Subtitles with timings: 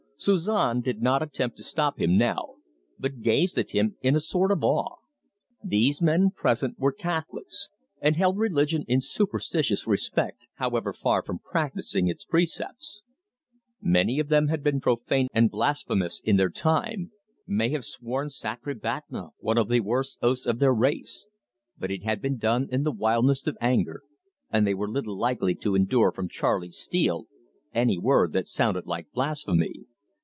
[0.23, 2.57] Suzon did not attempt to stop him now,
[2.99, 4.97] but gazed at him in a sort of awe.
[5.63, 12.07] These men present were Catholics, and held religion in superstitious respect, however far from practising
[12.07, 13.03] its precepts.
[13.81, 17.09] Many of them had been profane and blasphemous in their time;
[17.47, 21.25] may have sworn "sacre bapteme!" one of the worst oaths of their race;
[21.79, 24.03] but it had been done in the wildness of anger,
[24.51, 27.25] and they were little likely to endure from Charley Steele
[27.73, 29.87] any word that sounded like blasphemy.